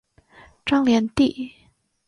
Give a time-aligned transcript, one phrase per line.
[0.65, 1.53] 张联第。